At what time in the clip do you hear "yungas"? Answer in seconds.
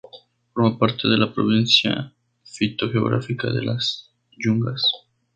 4.31-4.81